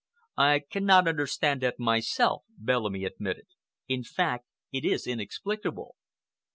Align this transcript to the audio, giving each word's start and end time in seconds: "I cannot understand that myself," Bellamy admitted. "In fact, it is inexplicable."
"I 0.39 0.61
cannot 0.71 1.07
understand 1.07 1.61
that 1.61 1.77
myself," 1.77 2.41
Bellamy 2.57 3.05
admitted. 3.05 3.45
"In 3.87 4.03
fact, 4.03 4.47
it 4.71 4.83
is 4.83 5.05
inexplicable." 5.05 5.93